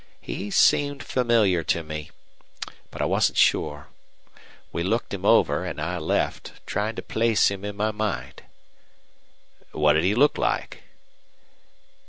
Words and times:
He 0.19 0.49
seemed 0.49 1.03
familiar 1.03 1.63
to 1.65 1.83
me. 1.83 2.09
But 2.89 3.03
I 3.03 3.05
wasn't 3.05 3.37
sure. 3.37 3.89
We 4.73 4.81
looked 4.81 5.13
him 5.13 5.25
over, 5.25 5.63
an' 5.63 5.79
I 5.79 5.99
left, 5.99 6.53
tryin' 6.65 6.95
to 6.95 7.03
place 7.03 7.51
him 7.51 7.63
in 7.63 7.75
my 7.75 7.91
mind." 7.91 8.41
"What'd 9.73 10.03
he 10.03 10.15
look 10.15 10.39
like?" 10.39 10.81